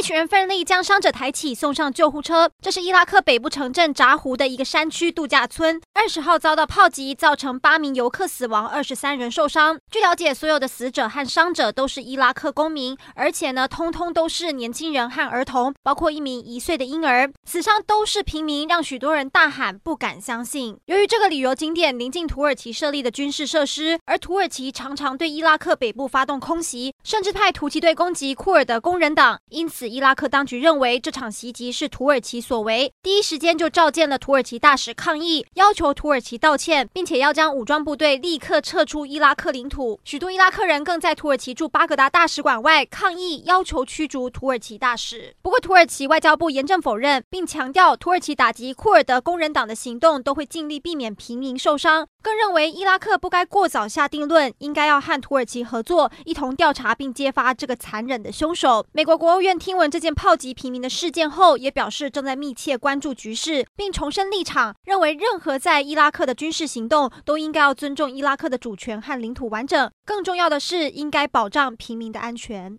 [0.00, 2.50] 一群人奋力将伤者抬起，送上救护车。
[2.62, 9.78] 这是伊拉克北部城镇扎湖的一个山区度假村，二十号遭到炮击，造成八名游客死亡，二十三人受伤。
[9.90, 17.30] 据了解，所有的死者和伤者都是伊拉克公民，而且呢，通通都是年轻人和儿童，包括一名一岁的婴儿。
[17.44, 20.78] 死伤都是平民，让许多人大喊不敢相信。
[20.86, 29.89] 由于这个旅游景点临近土耳其设立的军事设施，而土耳其常常对伊拉克北部发动空袭，甚至派突击队攻击库尔德工人党，因此。
[29.90, 39.98] 伊拉克当局认为这场袭击是土耳其所为，第一时间就召见了土耳其大使抗议，要求土耳其道歉，并且要将武装部队立刻撤出伊拉克领土。
[40.04, 45.34] 许多伊拉克人更在土耳其驻巴格达大使馆外抗议，要求驱逐土耳其大使。
[45.42, 58.86] 不过，土耳其外交部严正否认，并强调土耳其打击库尔德工人党的行动都会尽力避免平民受伤，更认为伊拉克不该过早下定论，应该要和土耳其合作，一同调查并揭发这个残忍的凶手。
[58.92, 72.78] 美国国务院听问这件炮击平民的事件后，也表示正在密切关注局势，并重申立场，认为任何在伊拉克的军事行动都应该要尊重伊拉克的主权和领土完整，更重要的是应该保障平民的安全。